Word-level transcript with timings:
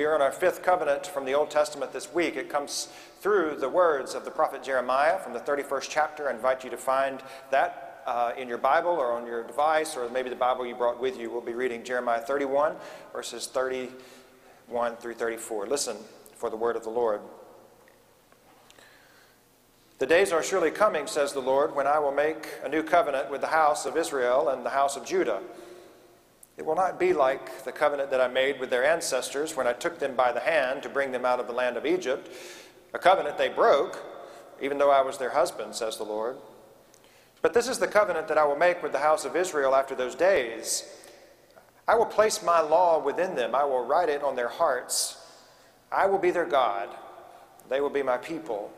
We 0.00 0.06
are 0.06 0.14
on 0.14 0.22
our 0.22 0.32
fifth 0.32 0.62
covenant 0.62 1.06
from 1.06 1.26
the 1.26 1.34
Old 1.34 1.50
Testament 1.50 1.92
this 1.92 2.10
week. 2.10 2.34
It 2.34 2.48
comes 2.48 2.88
through 3.20 3.56
the 3.56 3.68
words 3.68 4.14
of 4.14 4.24
the 4.24 4.30
prophet 4.30 4.62
Jeremiah 4.62 5.18
from 5.18 5.34
the 5.34 5.40
31st 5.40 5.88
chapter. 5.90 6.26
I 6.26 6.32
invite 6.32 6.64
you 6.64 6.70
to 6.70 6.78
find 6.78 7.22
that 7.50 8.02
uh, 8.06 8.32
in 8.34 8.48
your 8.48 8.56
Bible 8.56 8.92
or 8.92 9.12
on 9.12 9.26
your 9.26 9.46
device, 9.46 9.98
or 9.98 10.08
maybe 10.08 10.30
the 10.30 10.36
Bible 10.36 10.66
you 10.66 10.74
brought 10.74 10.98
with 10.98 11.18
you. 11.18 11.30
We'll 11.30 11.42
be 11.42 11.52
reading 11.52 11.84
Jeremiah 11.84 12.22
31, 12.22 12.76
verses 13.12 13.46
31 13.48 14.96
through 14.96 15.16
34. 15.16 15.66
Listen 15.66 15.98
for 16.34 16.48
the 16.48 16.56
word 16.56 16.76
of 16.76 16.82
the 16.82 16.88
Lord. 16.88 17.20
The 19.98 20.06
days 20.06 20.32
are 20.32 20.42
surely 20.42 20.70
coming, 20.70 21.08
says 21.08 21.34
the 21.34 21.40
Lord, 21.40 21.74
when 21.76 21.86
I 21.86 21.98
will 21.98 22.10
make 22.10 22.48
a 22.64 22.70
new 22.70 22.82
covenant 22.82 23.30
with 23.30 23.42
the 23.42 23.48
house 23.48 23.84
of 23.84 23.98
Israel 23.98 24.48
and 24.48 24.64
the 24.64 24.70
house 24.70 24.96
of 24.96 25.04
Judah. 25.04 25.42
It 26.60 26.66
will 26.66 26.74
not 26.74 27.00
be 27.00 27.14
like 27.14 27.64
the 27.64 27.72
covenant 27.72 28.10
that 28.10 28.20
I 28.20 28.28
made 28.28 28.60
with 28.60 28.68
their 28.68 28.84
ancestors 28.84 29.56
when 29.56 29.66
I 29.66 29.72
took 29.72 29.98
them 29.98 30.14
by 30.14 30.30
the 30.30 30.40
hand 30.40 30.82
to 30.82 30.90
bring 30.90 31.10
them 31.10 31.24
out 31.24 31.40
of 31.40 31.46
the 31.46 31.54
land 31.54 31.78
of 31.78 31.86
Egypt, 31.86 32.30
a 32.92 32.98
covenant 32.98 33.38
they 33.38 33.48
broke, 33.48 33.98
even 34.60 34.76
though 34.76 34.90
I 34.90 35.00
was 35.00 35.16
their 35.16 35.30
husband, 35.30 35.74
says 35.74 35.96
the 35.96 36.04
Lord. 36.04 36.36
But 37.40 37.54
this 37.54 37.66
is 37.66 37.78
the 37.78 37.86
covenant 37.86 38.28
that 38.28 38.36
I 38.36 38.44
will 38.44 38.58
make 38.58 38.82
with 38.82 38.92
the 38.92 38.98
house 38.98 39.24
of 39.24 39.36
Israel 39.36 39.74
after 39.74 39.94
those 39.94 40.14
days. 40.14 40.84
I 41.88 41.94
will 41.94 42.04
place 42.04 42.42
my 42.42 42.60
law 42.60 43.02
within 43.02 43.34
them, 43.34 43.54
I 43.54 43.64
will 43.64 43.86
write 43.86 44.10
it 44.10 44.22
on 44.22 44.36
their 44.36 44.48
hearts. 44.48 45.16
I 45.90 46.04
will 46.04 46.18
be 46.18 46.30
their 46.30 46.44
God, 46.44 46.90
they 47.70 47.80
will 47.80 47.88
be 47.88 48.02
my 48.02 48.18
people. 48.18 48.70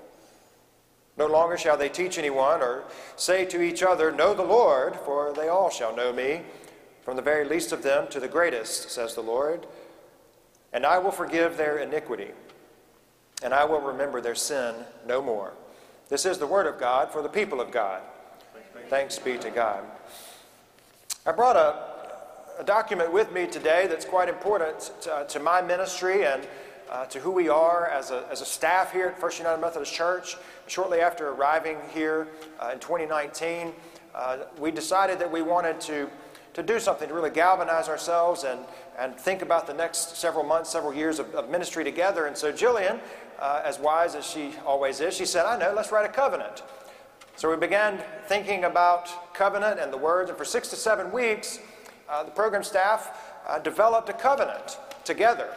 No 1.17 1.27
longer 1.27 1.59
shall 1.59 1.77
they 1.77 1.89
teach 1.89 2.17
anyone 2.17 2.63
or 2.63 2.85
say 3.17 3.45
to 3.47 3.61
each 3.61 3.83
other, 3.83 4.13
Know 4.13 4.35
the 4.35 4.45
Lord, 4.45 4.95
for 5.05 5.33
they 5.33 5.49
all 5.49 5.69
shall 5.69 5.97
know 5.97 6.13
me, 6.13 6.43
from 7.03 7.17
the 7.17 7.23
very 7.23 7.45
least 7.45 7.73
of 7.73 7.83
them 7.83 8.09
to 8.09 8.21
the 8.21 8.29
greatest, 8.29 8.91
says 8.91 9.15
the 9.15 9.23
Lord. 9.23 9.67
And 10.73 10.87
I 10.87 10.99
will 10.99 11.11
forgive 11.11 11.57
their 11.57 11.79
iniquity, 11.79 12.31
and 13.43 13.53
I 13.53 13.65
will 13.65 13.81
remember 13.81 14.21
their 14.21 14.35
sin 14.35 14.75
no 15.07 15.21
more. 15.21 15.53
This 16.09 16.25
is 16.25 16.39
the 16.39 16.47
word 16.47 16.67
of 16.67 16.79
God 16.79 17.11
for 17.11 17.23
the 17.23 17.29
people 17.29 17.61
of 17.61 17.71
God. 17.71 18.03
Thanks 18.89 19.19
be 19.19 19.39
to 19.39 19.51
God. 19.51 19.85
I 21.25 21.33
brought 21.33 21.57
a, 21.57 22.61
a 22.61 22.65
document 22.65 23.13
with 23.13 23.33
me 23.33 23.47
today 23.47 23.87
that's 23.87 24.05
quite 24.05 24.29
important 24.29 24.93
to, 25.03 25.25
to 25.29 25.41
my 25.41 25.63
ministry 25.63 26.27
and 26.27 26.47
uh, 26.91 27.07
to 27.07 27.19
who 27.21 27.31
we 27.31 27.49
are 27.49 27.87
as 27.89 28.11
a, 28.11 28.27
as 28.31 28.43
a 28.43 28.45
staff 28.45 28.93
here 28.93 29.07
at 29.07 29.19
First 29.19 29.39
United 29.39 29.61
Methodist 29.61 29.95
Church. 29.95 30.37
Shortly 30.67 31.01
after 31.01 31.31
arriving 31.31 31.79
here 31.95 32.29
uh, 32.61 32.71
in 32.75 32.81
2019, 32.81 33.73
uh, 34.15 34.39
we 34.59 34.71
decided 34.71 35.19
that 35.19 35.33
we 35.33 35.41
wanted 35.41 35.81
to, 35.81 36.11
to 36.55 36.63
do 36.63 36.79
something 36.79 37.09
to 37.09 37.15
really 37.15 37.31
galvanize 37.31 37.89
ourselves 37.89 38.45
and, 38.45 38.61
and 38.99 39.17
think 39.17 39.43
about 39.43 39.67
the 39.67 39.75
next 39.75 40.17
several 40.17 40.45
months, 40.45 40.71
several 40.71 40.95
years 40.95 41.19
of, 41.19 41.35
of 41.35 41.49
ministry 41.49 41.85
together. 41.85 42.27
And 42.27 42.37
so 42.37 42.53
Jillian, 42.53 43.01
uh, 43.39 43.63
as 43.65 43.79
wise 43.79 44.15
as 44.15 44.27
she 44.27 44.53
always 44.67 45.01
is, 45.01 45.17
she 45.17 45.25
said, 45.25 45.47
I 45.47 45.59
know, 45.59 45.73
let's 45.75 45.91
write 45.91 46.05
a 46.05 46.13
covenant. 46.13 46.63
So 47.37 47.51
we 47.51 47.57
began 47.57 47.99
thinking 48.27 48.65
about 48.65 49.35
covenant 49.35 49.81
and 49.81 49.93
the 49.93 49.97
words, 49.97 50.29
and 50.29 50.39
for 50.39 50.45
six 50.45 50.69
to 50.69 50.77
seven 50.77 51.11
weeks, 51.11 51.59
uh, 52.09 52.25
the 52.25 52.31
program 52.31 52.63
staff 52.63 53.19
uh, 53.49 53.59
developed 53.59 54.09
a 54.11 54.13
covenant 54.13 54.79
together. 55.05 55.49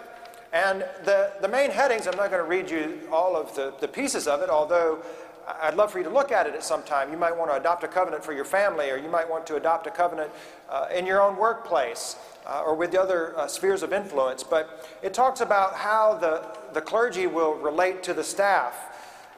And 0.54 0.86
the, 1.04 1.34
the 1.42 1.50
main 1.50 1.70
headings, 1.70 2.08
I'm 2.08 2.16
not 2.16 2.32
going 2.32 2.42
to 2.42 2.50
read 2.50 2.72
you 2.72 3.02
all 3.12 3.36
of 3.36 3.54
the, 3.56 3.74
the 3.82 3.90
pieces 3.90 4.26
of 4.26 4.42
it, 4.42 4.50
although 4.50 5.04
I'd 5.48 5.76
love 5.76 5.92
for 5.92 6.00
you 6.00 6.04
to 6.04 6.10
look 6.10 6.32
at 6.32 6.48
it 6.48 6.56
at 6.56 6.64
some 6.64 6.84
time. 6.84 7.12
You 7.12 7.18
might 7.18 7.36
want 7.36 7.52
to 7.52 7.58
adopt 7.58 7.84
a 7.84 7.88
covenant 7.88 8.24
for 8.24 8.34
your 8.34 8.46
family, 8.46 8.90
or 8.90 8.98
you 8.98 9.10
might 9.10 9.30
want 9.30 9.46
to 9.48 9.56
adopt 9.56 9.88
a 9.88 9.92
covenant 9.92 10.32
uh, 10.70 10.88
in 10.94 11.06
your 11.06 11.22
own 11.22 11.38
workplace 11.38 12.16
uh, 12.46 12.64
or 12.66 12.76
with 12.76 12.92
the 12.92 13.02
other 13.02 13.38
uh, 13.38 13.48
spheres 13.48 13.84
of 13.84 13.94
influence. 13.94 14.44
But 14.44 14.90
it 15.02 15.14
talks 15.14 15.42
about 15.42 15.76
how 15.76 16.16
the, 16.16 16.48
the 16.74 16.82
clergy 16.82 17.28
will 17.28 17.54
relate 17.54 18.04
to 18.04 18.14
the 18.14 18.24
staff 18.24 18.74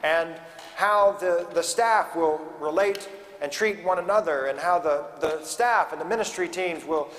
and 0.02 0.34
how 0.76 1.12
the, 1.20 1.46
the 1.52 1.62
staff 1.62 2.16
will 2.16 2.40
relate 2.60 3.08
and 3.40 3.52
treat 3.52 3.84
one 3.84 3.98
another, 3.98 4.46
and 4.46 4.58
how 4.58 4.78
the, 4.80 5.04
the 5.20 5.42
staff 5.44 5.92
and 5.92 6.00
the 6.00 6.04
ministry 6.04 6.48
teams 6.48 6.84
will 6.84 7.10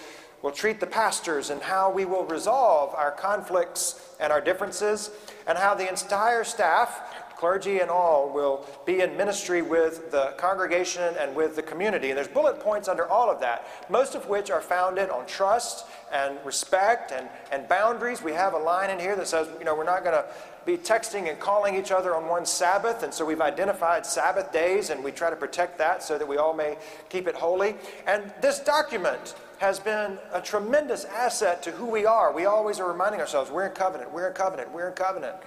will 0.42 0.52
treat 0.52 0.80
the 0.80 0.88
pastors 0.88 1.50
and 1.50 1.62
how 1.62 1.92
we 1.92 2.06
will 2.06 2.24
resolve 2.24 2.94
our 2.96 3.12
conflicts 3.12 4.16
and 4.20 4.32
our 4.32 4.42
differences, 4.42 5.12
and 5.48 5.58
how 5.58 5.74
the 5.76 5.88
entire 5.90 6.44
staff, 6.44 7.19
clergy 7.40 7.80
and 7.80 7.90
all, 7.90 8.30
will 8.30 8.66
be 8.86 9.00
in 9.00 9.16
ministry 9.16 9.62
with 9.62 10.12
the 10.12 10.34
congregation 10.38 11.16
and 11.18 11.34
with 11.34 11.56
the 11.56 11.62
community. 11.62 12.10
And 12.10 12.18
there's 12.18 12.28
bullet 12.28 12.60
points 12.60 12.90
under 12.90 13.08
all 13.08 13.32
of 13.32 13.40
that, 13.40 13.66
most 13.90 14.14
of 14.14 14.28
which 14.28 14.52
are 14.52 14.60
founded 14.60 15.10
on 15.10 15.26
trust 15.26 15.86
and 16.12 16.38
respect 16.44 17.14
and, 17.14 17.30
and 17.50 17.66
boundaries. 17.70 18.22
We 18.22 18.34
have 18.34 18.54
a 18.54 18.58
line 18.58 18.90
in 18.90 19.00
here 19.00 19.16
that 19.16 19.26
says, 19.26 19.48
you 19.58 19.64
know, 19.64 19.74
we're 19.74 19.86
not 19.86 20.04
going 20.04 20.16
to 20.16 20.26
be 20.66 20.76
texting 20.76 21.30
and 21.30 21.40
calling 21.40 21.76
each 21.76 21.92
other 21.92 22.14
on 22.14 22.28
one 22.28 22.46
Sabbath, 22.46 23.04
and 23.04 23.14
so 23.14 23.24
we've 23.24 23.40
identified 23.40 24.06
Sabbath 24.06 24.52
days 24.52 24.90
and 24.90 25.02
we 25.02 25.12
try 25.12 25.30
to 25.30 25.38
protect 25.38 25.78
that 25.78 26.04
so 26.04 26.18
that 26.18 26.28
we 26.28 26.36
all 26.36 26.54
may 26.54 26.78
keep 27.08 27.26
it 27.26 27.36
holy. 27.36 27.76
And 28.06 28.34
this 28.42 28.60
document 28.60 29.34
has 29.60 29.80
been 29.80 30.20
a 30.34 30.42
tremendous 30.42 31.06
asset 31.06 31.64
to 31.64 31.72
who 31.72 31.86
we 31.86 32.06
are. 32.06 32.34
We 32.34 32.46
always 32.46 32.82
are 32.82 32.92
reminding 32.92 33.22
ourselves 33.22 33.50
we're 33.50 33.68
in 33.68 33.74
covenant, 33.74 34.12
we're 34.12 34.28
in 34.28 34.34
covenant, 34.34 34.74
we're 34.74 34.90
in 34.90 34.96
covenant 34.96 35.38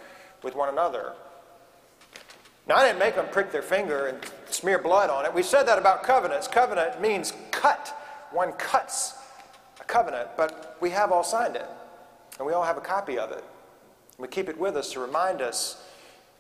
with 0.43 0.57
one 0.57 0.71
another. 0.71 1.13
Now, 2.67 2.77
I 2.77 2.87
didn't 2.87 3.01
make 3.01 3.17
them 3.17 3.27
prick 3.31 3.51
their 3.51 3.63
finger 3.63 4.07
and 4.07 4.19
smear 4.47 4.79
blood 4.79 5.11
on 5.11 5.25
it. 5.25 5.35
We 5.35 5.43
said 5.43 5.65
that 5.65 5.79
about 5.79 6.05
covenants. 6.05 6.47
Covenant 6.47 7.01
means 7.01 7.33
cut. 7.51 7.97
One 8.31 8.53
cuts 8.53 9.15
a 9.81 9.85
covenant, 9.85 10.31
but 10.37 10.77
we 10.81 10.91
have 10.91 11.11
all 11.11 11.25
signed 11.25 11.57
it, 11.57 11.67
and 12.39 12.47
we 12.47 12.53
all 12.53 12.65
have 12.65 12.77
a 12.77 12.83
copy 12.83 13.19
of 13.19 13.31
it. 13.33 13.45
We 14.19 14.29
keep 14.29 14.49
it 14.49 14.57
with 14.57 14.77
us 14.77 14.93
to 14.93 15.01
remind 15.01 15.43
us 15.43 15.83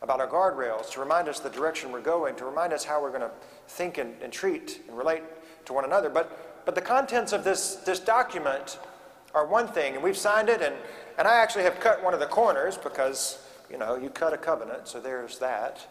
about 0.00 0.21
our 0.21 0.28
guardrails, 0.28 0.91
to 0.93 1.00
remind 1.00 1.28
us 1.28 1.41
the 1.41 1.50
direction 1.50 1.93
we're 1.93 2.00
going, 2.00 2.34
to 2.37 2.44
remind 2.44 2.72
us 2.72 2.84
how 2.84 3.03
we're 3.03 3.10
going 3.10 3.22
to 3.22 3.31
think 3.69 3.99
and, 3.99 4.15
and 4.22 4.33
treat 4.33 4.81
and 4.89 4.97
relate 4.97 5.22
to 5.65 5.72
one 5.72 5.84
another. 5.84 6.09
But 6.09 6.53
but 6.65 6.75
the 6.75 6.81
contents 6.81 7.33
of 7.33 7.44
this, 7.44 7.77
this 7.77 7.99
document 7.99 8.78
are 9.34 9.47
one 9.47 9.66
thing, 9.66 9.94
and 9.94 10.03
we've 10.03 10.16
signed 10.16 10.49
it, 10.49 10.62
and, 10.62 10.75
and 11.19 11.27
I 11.27 11.39
actually 11.39 11.65
have 11.65 11.81
cut 11.81 12.03
one 12.03 12.15
of 12.15 12.21
the 12.21 12.27
corners 12.27 12.77
because, 12.77 13.39
you 13.71 13.78
know, 13.78 13.97
you 13.97 14.10
cut 14.10 14.33
a 14.33 14.37
covenant, 14.37 14.87
so 14.87 15.00
there's 15.00 15.39
that. 15.39 15.87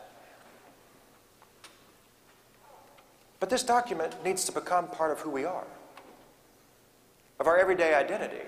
But 3.41 3.49
this 3.49 3.63
document 3.63 4.15
needs 4.23 4.45
to 4.45 4.51
become 4.51 4.87
part 4.87 5.11
of 5.11 5.19
who 5.19 5.31
we 5.31 5.45
are, 5.45 5.65
of 7.39 7.47
our 7.47 7.57
everyday 7.57 7.95
identity. 7.95 8.45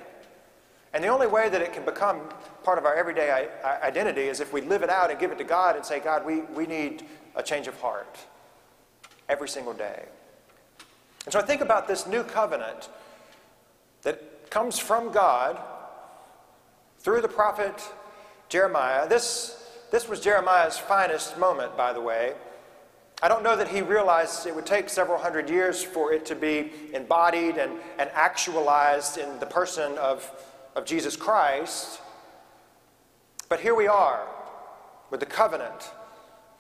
And 0.94 1.04
the 1.04 1.08
only 1.08 1.26
way 1.26 1.50
that 1.50 1.64
it 1.64 1.74
can 1.74 1.84
become 1.84 2.22
part 2.64 2.78
of 2.78 2.86
our 2.86 2.96
everyday 2.96 3.50
identity 3.82 4.22
is 4.22 4.40
if 4.40 4.53
we 4.53 4.62
live 4.62 4.84
it 4.84 4.92
out 4.92 5.09
and 5.09 5.20
give 5.20 5.32
it 5.32 5.40
to 5.40 5.44
God 5.44 5.76
and 5.76 5.84
say, 5.84 6.00
God, 6.00 6.24
we, 6.24 6.42
we 6.42 6.68
need 6.68 7.03
a 7.36 7.42
change 7.42 7.68
of 7.68 7.78
heart 7.82 8.20
every 9.28 9.50
single 9.50 9.74
day. 9.74 10.06
And 11.26 11.34
so 11.34 11.40
I 11.40 11.42
think 11.42 11.62
about 11.62 11.88
this 11.88 12.06
new 12.06 12.24
covenant 12.24 12.90
that 14.03 14.52
comes 14.52 14.78
from 14.78 15.12
God 15.12 15.59
through 17.00 17.22
the 17.22 17.28
prophet 17.28 17.82
Jeremiah. 18.48 19.09
This, 19.09 19.72
this 19.90 20.08
was 20.08 20.20
Jeremiah's 20.20 20.78
finest 20.78 21.40
moment, 21.40 21.76
by 21.76 21.94
the 21.94 22.02
way. 22.02 22.36
I 23.23 23.29
don't 23.29 23.41
know 23.41 23.56
that 23.56 23.69
he 23.69 23.81
realized 23.81 24.45
it 24.47 24.53
would 24.53 24.66
take 24.66 24.89
several 24.89 25.17
hundred 25.17 25.50
years 25.50 25.81
for 25.81 26.11
it 26.11 26.25
to 26.25 26.35
be 26.35 26.73
embodied 26.94 27.56
and, 27.56 27.72
and 27.97 28.09
actualized 28.13 29.17
in 29.17 29.39
the 29.39 29.45
person 29.45 29.97
of, 29.97 30.29
of 30.75 30.84
Jesus 30.84 31.16
Christ. 31.16 32.01
But 33.47 33.61
here 33.61 33.75
we 33.75 33.88
are 33.88 34.28
with 35.09 35.22
the 35.22 35.25
covenant 35.25 35.89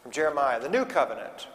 from 0.01 0.11
Jeremiah, 0.13 0.57
the 0.57 0.69
new 0.69 0.85
covenant. 0.85 1.49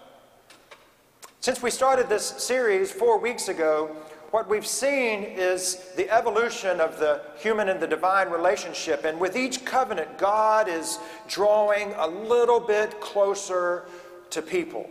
Since 1.40 1.62
we 1.62 1.70
started 1.70 2.10
this 2.10 2.26
series 2.26 2.92
four 2.92 3.18
weeks 3.18 3.48
ago, 3.48 3.96
what 4.30 4.46
we've 4.46 4.66
seen 4.66 5.22
is 5.22 5.86
the 5.96 6.10
evolution 6.10 6.82
of 6.82 6.98
the 6.98 7.22
human 7.38 7.70
and 7.70 7.80
the 7.80 7.86
divine 7.86 8.28
relationship. 8.28 9.06
And 9.06 9.18
with 9.18 9.38
each 9.38 9.64
covenant, 9.64 10.18
God 10.18 10.68
is 10.68 10.98
drawing 11.26 11.94
a 11.96 12.06
little 12.06 12.60
bit 12.60 13.00
closer 13.00 13.86
to 14.28 14.42
people. 14.42 14.90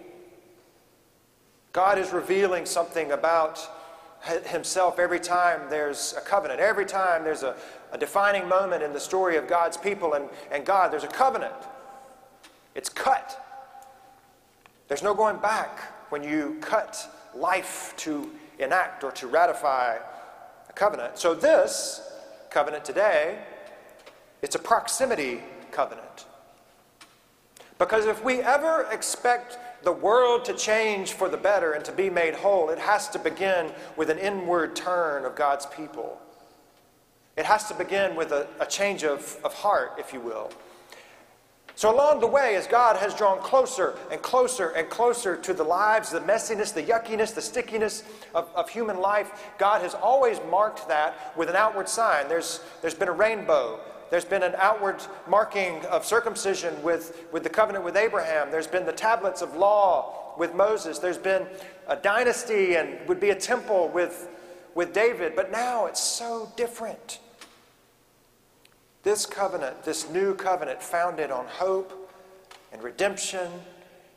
God 1.77 1.99
is 1.99 2.11
revealing 2.11 2.65
something 2.65 3.11
about 3.11 3.59
Himself 4.47 4.97
every 4.97 5.19
time 5.19 5.69
there's 5.69 6.15
a 6.17 6.21
covenant, 6.21 6.59
every 6.59 6.87
time 6.87 7.23
there's 7.23 7.43
a, 7.43 7.55
a 7.91 7.99
defining 7.99 8.47
moment 8.49 8.81
in 8.81 8.93
the 8.93 8.99
story 8.99 9.37
of 9.37 9.47
God's 9.47 9.77
people 9.77 10.15
and, 10.15 10.27
and 10.51 10.65
God, 10.65 10.91
there's 10.91 11.03
a 11.03 11.07
covenant. 11.07 11.53
It's 12.73 12.89
cut, 12.89 13.39
there's 14.87 15.03
no 15.03 15.13
going 15.13 15.37
back 15.37 15.79
when 16.09 16.23
you 16.23 16.57
cut 16.61 16.97
life 17.35 17.93
to 17.97 18.27
enact 18.57 19.03
or 19.03 19.11
to 19.11 19.27
ratify 19.27 19.99
a 20.67 20.73
covenant. 20.73 21.19
So, 21.19 21.35
this 21.35 22.01
covenant 22.49 22.85
today, 22.85 23.37
it's 24.41 24.55
a 24.55 24.59
proximity 24.59 25.43
covenant. 25.69 26.25
Because 27.77 28.05
if 28.05 28.23
we 28.23 28.41
ever 28.41 28.87
expect 28.91 29.57
the 29.83 29.91
world 29.91 30.45
to 30.45 30.53
change 30.53 31.13
for 31.13 31.29
the 31.29 31.37
better 31.37 31.73
and 31.73 31.85
to 31.85 31.91
be 31.91 32.09
made 32.09 32.33
whole, 32.33 32.69
it 32.69 32.79
has 32.79 33.07
to 33.09 33.19
begin 33.19 33.71
with 33.95 34.09
an 34.09 34.17
inward 34.17 34.75
turn 34.75 35.25
of 35.25 35.35
God's 35.35 35.65
people. 35.67 36.19
It 37.37 37.45
has 37.45 37.67
to 37.67 37.75
begin 37.75 38.15
with 38.15 38.31
a, 38.31 38.47
a 38.59 38.65
change 38.65 39.03
of, 39.03 39.37
of 39.43 39.53
heart, 39.53 39.93
if 39.99 40.11
you 40.11 40.19
will. 40.19 40.51
So, 41.75 41.93
along 41.93 42.21
the 42.21 42.27
way, 42.27 42.55
as 42.55 42.65
God 42.65 42.97
has 42.97 43.13
drawn 43.13 43.37
closer 43.37 43.93
and 44.09 44.19
closer 44.19 44.69
and 44.69 44.89
closer 44.89 45.37
to 45.37 45.53
the 45.53 45.63
lives, 45.63 46.09
the 46.09 46.21
messiness, 46.21 46.73
the 46.73 46.81
yuckiness, 46.81 47.35
the 47.35 47.41
stickiness 47.41 48.01
of, 48.33 48.49
of 48.55 48.67
human 48.67 48.99
life, 48.99 49.51
God 49.59 49.83
has 49.83 49.93
always 49.93 50.39
marked 50.49 50.87
that 50.87 51.37
with 51.37 51.49
an 51.49 51.55
outward 51.55 51.87
sign. 51.87 52.27
There's, 52.27 52.61
there's 52.81 52.95
been 52.95 53.09
a 53.09 53.13
rainbow. 53.13 53.79
There's 54.09 54.25
been 54.25 54.43
an 54.43 54.55
outward 54.57 55.01
marking 55.27 55.83
of 55.85 56.05
circumcision 56.05 56.81
with, 56.81 57.25
with 57.31 57.43
the 57.43 57.49
covenant 57.49 57.83
with 57.83 57.97
Abraham. 57.97 58.51
There's 58.51 58.67
been 58.67 58.85
the 58.85 58.93
tablets 58.93 59.41
of 59.41 59.55
law 59.55 60.33
with 60.37 60.55
Moses. 60.55 60.99
There's 60.99 61.17
been 61.17 61.45
a 61.87 61.95
dynasty 61.95 62.75
and 62.75 63.05
would 63.07 63.19
be 63.19 63.31
a 63.31 63.35
temple 63.35 63.89
with, 63.89 64.29
with 64.75 64.93
David. 64.93 65.35
But 65.35 65.51
now 65.51 65.87
it's 65.87 66.01
so 66.01 66.51
different. 66.55 67.19
This 69.03 69.25
covenant, 69.25 69.83
this 69.83 70.09
new 70.09 70.35
covenant, 70.35 70.81
founded 70.81 71.31
on 71.31 71.45
hope 71.47 72.11
and 72.71 72.81
redemption 72.81 73.51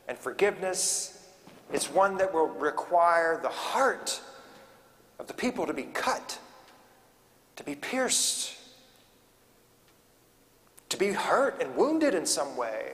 and 0.09 0.19
forgiveness, 0.19 1.29
it's 1.73 1.91
one 1.91 2.17
that 2.19 2.33
will 2.33 2.49
require 2.49 3.39
the 3.41 3.49
heart 3.49 4.21
of 5.19 5.27
the 5.27 5.35
people 5.35 5.67
to 5.67 5.73
be 5.73 5.85
cut, 5.85 6.39
to 7.57 7.65
be 7.65 7.75
pierced, 7.75 8.57
to 10.91 10.97
be 10.97 11.13
hurt 11.13 11.61
and 11.61 11.75
wounded 11.75 12.15
in 12.15 12.27
some 12.27 12.57
way. 12.57 12.93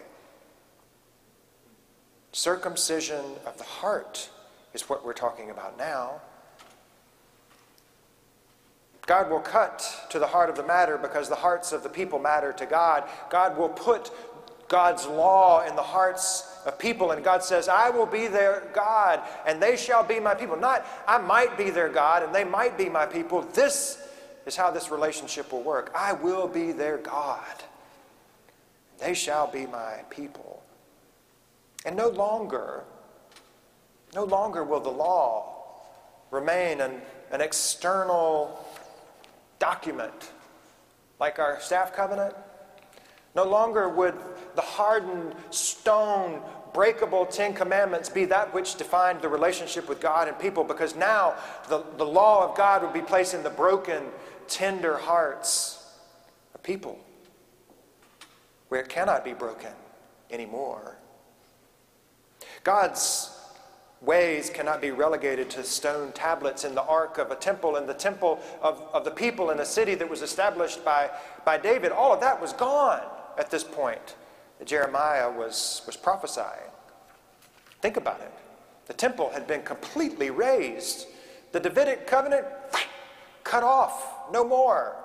Circumcision 2.32 3.24
of 3.44 3.58
the 3.58 3.64
heart 3.64 4.30
is 4.74 4.88
what 4.88 5.04
we're 5.04 5.12
talking 5.12 5.50
about 5.50 5.76
now. 5.76 6.20
God 9.06 9.30
will 9.30 9.40
cut 9.40 10.06
to 10.10 10.18
the 10.18 10.26
heart 10.26 10.50
of 10.50 10.56
the 10.56 10.64
matter 10.64 10.98
because 10.98 11.28
the 11.28 11.36
hearts 11.36 11.72
of 11.72 11.82
the 11.82 11.88
people 11.88 12.18
matter 12.18 12.52
to 12.52 12.66
God. 12.66 13.04
God 13.30 13.56
will 13.56 13.68
put 13.68 14.10
God's 14.68 15.06
law 15.06 15.64
in 15.64 15.76
the 15.76 15.82
hearts 15.82 16.60
of 16.66 16.76
people, 16.78 17.12
and 17.12 17.24
God 17.24 17.42
says, 17.44 17.68
I 17.68 17.88
will 17.90 18.06
be 18.06 18.26
their 18.26 18.68
God, 18.74 19.22
and 19.46 19.62
they 19.62 19.76
shall 19.76 20.02
be 20.02 20.18
my 20.18 20.34
people. 20.34 20.56
Not, 20.56 20.84
I 21.06 21.18
might 21.18 21.56
be 21.56 21.70
their 21.70 21.88
God, 21.88 22.24
and 22.24 22.34
they 22.34 22.44
might 22.44 22.76
be 22.76 22.88
my 22.88 23.06
people. 23.06 23.42
This 23.54 24.02
is 24.44 24.56
how 24.56 24.72
this 24.72 24.90
relationship 24.90 25.52
will 25.52 25.62
work. 25.62 25.92
I 25.94 26.12
will 26.12 26.48
be 26.48 26.72
their 26.72 26.98
God. 26.98 27.44
They 28.98 29.14
shall 29.14 29.46
be 29.46 29.66
my 29.66 30.00
people. 30.10 30.62
And 31.84 31.96
no 31.96 32.08
longer, 32.08 32.84
no 34.14 34.24
longer 34.24 34.64
will 34.64 34.80
the 34.80 34.90
law 34.90 35.52
remain 36.30 36.80
an, 36.80 37.00
an 37.30 37.40
external 37.40 38.64
document 39.58 40.32
like 41.20 41.38
our 41.38 41.60
staff 41.60 41.94
covenant. 41.94 42.34
No 43.34 43.44
longer 43.44 43.88
would 43.88 44.14
the 44.54 44.62
hardened 44.62 45.34
stone, 45.50 46.40
breakable 46.72 47.26
Ten 47.26 47.52
Commandments 47.54 48.08
be 48.08 48.24
that 48.24 48.52
which 48.52 48.76
defined 48.76 49.20
the 49.20 49.28
relationship 49.28 49.88
with 49.88 50.00
God 50.00 50.28
and 50.28 50.38
people, 50.38 50.64
because 50.64 50.96
now 50.96 51.34
the, 51.68 51.84
the 51.98 52.04
law 52.04 52.48
of 52.48 52.56
God 52.56 52.82
would 52.82 52.92
be 52.92 53.02
placed 53.02 53.34
in 53.34 53.42
the 53.42 53.50
broken, 53.50 54.04
tender 54.48 54.96
hearts 54.96 55.86
of 56.54 56.62
people, 56.62 56.98
where 58.68 58.80
it 58.80 58.88
cannot 58.88 59.24
be 59.24 59.32
broken 59.32 59.72
anymore. 60.30 60.96
God's 62.64 63.30
ways 64.00 64.50
cannot 64.50 64.80
be 64.80 64.90
relegated 64.90 65.48
to 65.50 65.64
stone 65.64 66.12
tablets 66.12 66.64
in 66.64 66.74
the 66.74 66.82
ark 66.82 67.18
of 67.18 67.30
a 67.30 67.36
temple 67.36 67.76
and 67.76 67.88
the 67.88 67.94
temple 67.94 68.40
of, 68.60 68.82
of 68.92 69.04
the 69.04 69.10
people 69.10 69.50
in 69.50 69.60
a 69.60 69.64
city 69.64 69.94
that 69.94 70.08
was 70.08 70.22
established 70.22 70.84
by, 70.84 71.10
by 71.44 71.56
David. 71.56 71.92
All 71.92 72.12
of 72.12 72.20
that 72.20 72.40
was 72.40 72.52
gone 72.52 73.02
at 73.38 73.50
this 73.50 73.64
point 73.64 74.16
Jeremiah 74.64 75.30
was, 75.30 75.82
was 75.86 75.96
prophesying. 75.96 76.70
Think 77.82 77.96
about 77.96 78.20
it. 78.20 78.32
The 78.86 78.94
temple 78.94 79.30
had 79.30 79.46
been 79.46 79.62
completely 79.62 80.30
razed. 80.30 81.06
The 81.52 81.60
Davidic 81.60 82.06
covenant 82.06 82.46
cut 83.44 83.62
off, 83.62 84.32
no 84.32 84.44
more. 84.44 84.96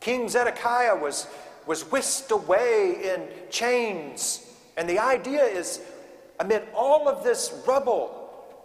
King 0.00 0.28
Zedekiah 0.28 0.96
was, 0.96 1.26
was 1.66 1.90
whisked 1.90 2.30
away 2.30 3.14
in 3.14 3.28
chains. 3.50 4.46
And 4.76 4.88
the 4.88 4.98
idea 4.98 5.44
is 5.44 5.80
amid 6.40 6.62
all 6.74 7.08
of 7.08 7.22
this 7.22 7.62
rubble 7.66 8.22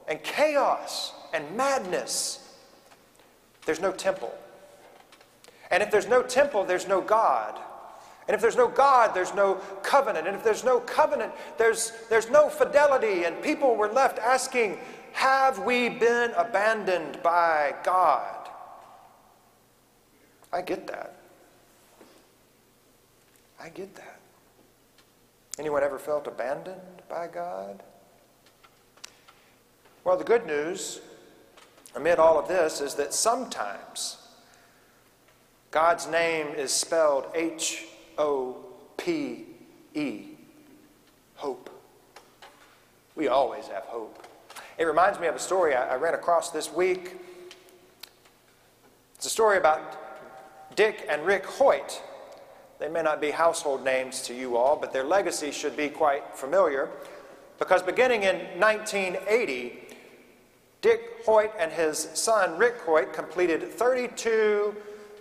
and 0.08 0.22
chaos 0.24 1.14
and 1.34 1.56
madness, 1.56 2.56
there's 3.66 3.82
no 3.82 3.92
temple. 3.92 4.34
And 5.70 5.84
if 5.84 5.92
there's 5.92 6.08
no 6.08 6.24
temple, 6.24 6.64
there's 6.64 6.88
no 6.88 7.02
God. 7.02 7.60
And 8.28 8.36
if 8.36 8.42
there's 8.42 8.56
no 8.56 8.68
God, 8.68 9.14
there's 9.14 9.34
no 9.34 9.56
covenant. 9.84 10.28
And 10.28 10.36
if 10.36 10.44
there's 10.44 10.64
no 10.64 10.80
covenant, 10.80 11.34
there's, 11.58 11.92
there's 12.10 12.30
no 12.30 12.50
fidelity. 12.50 13.24
And 13.24 13.42
people 13.42 13.76
were 13.76 13.90
left 13.90 14.20
asking, 14.20 14.80
Have 15.14 15.60
we 15.60 15.90
been 15.90 16.32
abandoned 16.32 17.22
by 17.24 17.76
God? 17.84 18.50
I 20.52 20.62
get 20.62 20.88
that. 20.88 21.17
I 23.68 23.70
get 23.70 23.94
that. 23.96 24.22
Anyone 25.60 25.84
ever 25.84 26.00
felt 26.00 26.26
abandoned 26.26 26.80
by 27.10 27.28
God? 27.28 27.84
Well, 30.06 30.16
the 30.16 30.24
good 30.24 30.46
news 30.48 31.02
amid 31.94 32.18
all 32.18 32.40
of 32.40 32.48
this 32.48 32.80
is 32.80 32.96
that 32.96 33.14
sometimes 33.14 34.20
God's 35.70 36.08
name 36.08 36.48
is 36.56 36.72
spelled 36.72 37.26
H 37.36 37.88
O 38.18 38.56
P 38.96 39.48
E, 39.94 40.28
hope. 41.36 41.70
We 43.18 43.28
always 43.28 43.68
have 43.68 43.84
hope. 43.84 44.26
It 44.78 44.86
reminds 44.86 45.20
me 45.20 45.28
of 45.28 45.36
a 45.36 45.40
story 45.40 45.76
I, 45.76 45.90
I 45.90 45.96
ran 45.98 46.14
across 46.14 46.52
this 46.52 46.72
week. 46.72 47.18
It's 49.16 49.26
a 49.26 49.30
story 49.30 49.58
about 49.58 50.78
Dick 50.78 51.06
and 51.10 51.26
Rick 51.26 51.46
Hoyt. 51.46 52.02
They 52.80 52.90
may 52.90 53.02
not 53.02 53.20
be 53.20 53.32
household 53.32 53.84
names 53.84 54.22
to 54.24 54.36
you 54.36 54.56
all, 54.56 54.76
but 54.76 54.94
their 54.94 55.04
legacy 55.04 55.52
should 55.52 55.76
be 55.76 55.90
quite 55.90 56.36
familiar 56.36 56.90
because 57.60 57.82
beginning 57.82 58.24
in 58.24 58.36
1980, 58.60 59.80
Dick 60.82 61.24
Hoyt 61.26 61.52
and 61.58 61.72
his 61.72 61.98
son 62.14 62.58
Rick 62.58 62.78
Hoyt 62.82 63.14
completed 63.14 63.72
32 63.72 64.76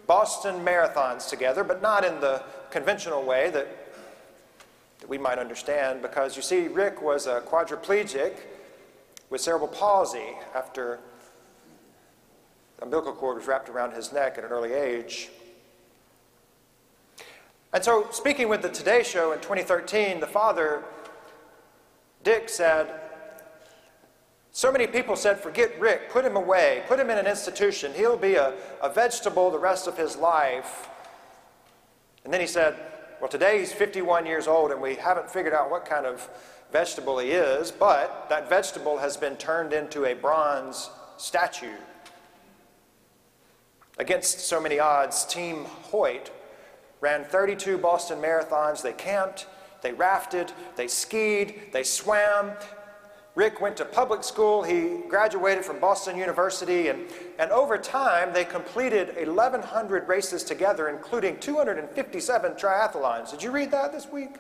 Boston 0.07 0.65
marathons 0.65 1.29
together, 1.29 1.65
but 1.65 1.81
not 1.81 2.05
in 2.05 2.21
the 2.21 2.43
conventional 2.71 3.25
way 3.25 3.51
that, 3.51 3.67
that 5.01 5.09
we 5.09 5.19
might 5.19 5.39
understand 5.39 6.03
because 6.03 6.37
you 6.37 6.43
see, 6.43 6.69
Rick 6.69 7.01
was 7.01 7.27
a 7.27 7.41
quadriplegic 7.41 8.37
with 9.31 9.41
cerebral 9.41 9.69
palsy 9.69 10.37
after 10.55 11.01
umbilical 12.83 13.13
cord 13.13 13.39
was 13.39 13.47
wrapped 13.47 13.69
around 13.69 13.93
his 13.95 14.13
neck 14.13 14.37
at 14.37 14.45
an 14.45 14.51
early 14.51 14.73
age. 14.73 15.31
And 17.73 17.85
so, 17.85 18.09
speaking 18.11 18.49
with 18.49 18.63
the 18.63 18.69
Today 18.69 19.03
Show 19.03 19.33
in 19.33 19.41
2013, 19.41 20.21
the 20.21 20.27
father, 20.27 20.85
Dick, 22.23 22.49
said, 22.49 23.01
So 24.53 24.71
many 24.71 24.87
people 24.87 25.17
said, 25.17 25.41
forget 25.41 25.79
Rick, 25.81 26.11
put 26.11 26.25
him 26.25 26.37
away, 26.37 26.85
put 26.89 26.99
him 26.99 27.11
in 27.11 27.19
an 27.19 27.27
institution. 27.27 27.93
He'll 27.95 28.17
be 28.17 28.37
a, 28.37 28.55
a 28.83 28.89
vegetable 28.89 29.51
the 29.51 29.59
rest 29.59 29.87
of 29.87 29.97
his 29.97 30.17
life. 30.17 30.89
And 32.25 32.33
then 32.33 32.41
he 32.41 32.47
said, 32.47 32.77
Well, 33.21 33.29
today 33.29 33.59
he's 33.59 33.73
51 33.73 34.27
years 34.27 34.47
old, 34.47 34.71
and 34.71 34.81
we 34.81 34.95
haven't 34.95 35.31
figured 35.31 35.55
out 35.55 35.71
what 35.71 35.85
kind 35.85 36.07
of 36.07 36.29
vegetable 36.73 37.19
he 37.19 37.31
is, 37.31 37.71
but 37.71 38.27
that 38.29 38.49
vegetable 38.49 38.99
has 38.99 39.17
been 39.17 39.37
turned 39.37 39.73
into 39.73 40.05
a 40.05 40.15
bronze 40.15 40.91
statue. 41.17 41.77
Against 43.99 44.41
so 44.41 44.61
many 44.61 44.79
odds, 44.79 45.25
Team 45.25 45.65
Hoyt 45.65 46.31
ran 47.01 47.25
32 47.25 47.79
Boston 47.79 48.21
marathons. 48.21 48.83
They 48.83 48.93
camped, 48.93 49.47
they 49.83 49.93
rafted, 49.93 50.53
they 50.77 50.89
skied, 50.89 51.73
they 51.73 51.83
swam. 51.83 52.53
Rick 53.35 53.61
went 53.61 53.77
to 53.77 53.85
public 53.85 54.25
school. 54.25 54.63
He 54.63 55.01
graduated 55.09 55.65
from 55.65 55.79
Boston 55.79 56.17
University, 56.17 56.89
and, 56.89 57.07
and 57.39 57.51
over 57.51 57.77
time, 57.77 58.33
they 58.33 58.47
completed 58.47 59.15
1,100 59.15 60.09
races 60.09 60.43
together, 60.43 60.89
including 60.89 61.39
257 61.39 62.53
triathlons. 62.53 63.31
Did 63.31 63.43
you 63.43 63.51
read 63.51 63.71
that 63.73 63.93
this 63.93 64.09
week? 64.11 64.37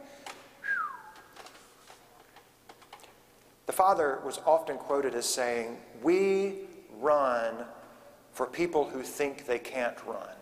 The 3.66 3.72
father 3.72 4.20
was 4.24 4.40
often 4.46 4.78
quoted 4.78 5.14
as 5.14 5.26
saying, 5.26 5.76
We 6.02 6.60
run 6.98 7.66
for 8.32 8.46
people 8.46 8.88
who 8.88 9.02
think 9.02 9.44
they 9.44 9.58
can't 9.58 9.96
run. 10.06 10.36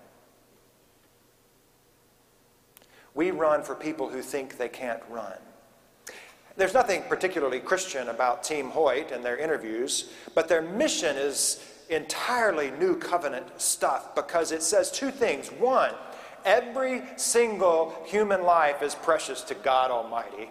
We 3.14 3.30
run 3.30 3.62
for 3.62 3.74
people 3.74 4.08
who 4.08 4.22
think 4.22 4.58
they 4.58 4.68
can't 4.68 5.02
run. 5.08 5.38
There's 6.56 6.74
nothing 6.74 7.02
particularly 7.08 7.60
Christian 7.60 8.08
about 8.08 8.44
Team 8.44 8.70
Hoyt 8.70 9.10
and 9.10 9.24
their 9.24 9.36
interviews, 9.36 10.10
but 10.34 10.48
their 10.48 10.62
mission 10.62 11.16
is, 11.16 11.64
entirely 11.88 12.70
new 12.72 12.96
covenant 12.96 13.60
stuff 13.60 14.14
because 14.14 14.52
it 14.52 14.62
says 14.62 14.90
two 14.90 15.10
things. 15.10 15.48
One, 15.48 15.92
every 16.44 17.02
single 17.16 17.94
human 18.06 18.42
life 18.42 18.82
is 18.82 18.94
precious 18.94 19.42
to 19.42 19.54
God 19.54 19.90
Almighty, 19.90 20.50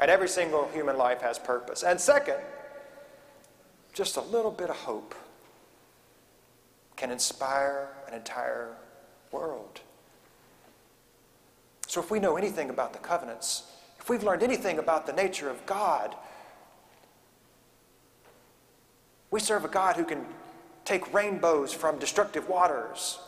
and 0.00 0.10
every 0.10 0.28
single 0.28 0.68
human 0.72 0.96
life 0.96 1.20
has 1.22 1.38
purpose. 1.38 1.82
And 1.82 2.00
second, 2.00 2.38
just 3.92 4.16
a 4.16 4.22
little 4.22 4.50
bit 4.50 4.70
of 4.70 4.76
hope 4.76 5.14
can 6.96 7.10
inspire 7.10 7.88
an 8.08 8.14
entire 8.14 8.74
world. 9.30 9.80
So, 11.92 12.00
if 12.00 12.10
we 12.10 12.20
know 12.20 12.38
anything 12.38 12.70
about 12.70 12.94
the 12.94 12.98
covenants, 12.98 13.64
if 14.00 14.08
we've 14.08 14.22
learned 14.24 14.42
anything 14.42 14.78
about 14.78 15.04
the 15.04 15.12
nature 15.12 15.50
of 15.50 15.66
God, 15.66 16.14
we 19.30 19.38
serve 19.38 19.66
a 19.66 19.68
God 19.68 19.96
who 19.96 20.04
can 20.06 20.24
take 20.86 21.12
rainbows 21.12 21.70
from 21.70 21.98
destructive 21.98 22.48
waters. 22.48 23.18